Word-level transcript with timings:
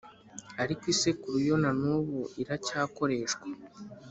ariko 0.63 0.83
isekuru 0.93 1.37
yo 1.47 1.55
na 1.63 1.71
n’ubu 1.81 2.19
iracyakoreshwa 2.41 3.45